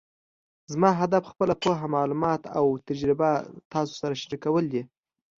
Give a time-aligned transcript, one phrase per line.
[0.73, 3.29] زما هدف خپله پوهه، معلومات او تجربه
[3.71, 4.81] تاسو سره شریکول دي